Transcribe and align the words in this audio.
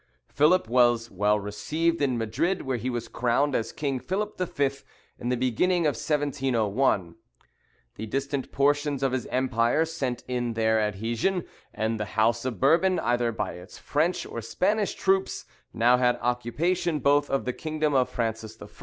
Philip 0.29 0.67
was 0.67 1.11
well 1.11 1.39
received 1.39 2.01
in 2.01 2.17
Madrid, 2.17 2.63
where 2.63 2.77
he 2.77 2.89
was 2.89 3.07
crowned 3.07 3.53
as 3.53 3.71
King 3.71 3.99
Philip 3.99 4.35
V. 4.39 4.69
in 5.19 5.29
the 5.29 5.37
beginning 5.37 5.83
of 5.85 5.91
1701. 5.93 7.13
The 7.97 8.07
distant 8.07 8.51
portions 8.51 9.03
of 9.03 9.11
his 9.11 9.27
empire 9.27 9.85
sent 9.85 10.23
in 10.27 10.53
their 10.53 10.79
adhesion; 10.81 11.43
and 11.71 11.99
the 11.99 12.05
house 12.17 12.45
of 12.45 12.59
Bourbon, 12.59 12.97
either 12.99 13.31
by 13.31 13.53
its 13.53 13.77
French 13.77 14.25
or 14.25 14.41
Spanish 14.41 14.95
troops, 14.95 15.45
now 15.71 15.97
had 15.97 16.17
occupation 16.23 16.97
both 16.97 17.29
of 17.29 17.45
the 17.45 17.53
kingdom 17.53 17.93
of 17.93 18.09
Francis 18.09 18.59
I. 18.59 18.65